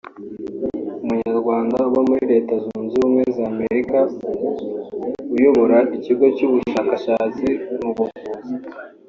[1.03, 3.97] umunyarwanda uba muri Leta Zunze Ubumwe za Amerika
[5.35, 7.47] uyobora ikigo cy’ubushakashatsi
[7.81, 8.53] mu buvuzi